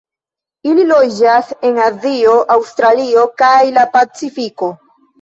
[0.71, 4.77] Ili loĝas en Azio, Aŭstralio kaj la Pacifiko.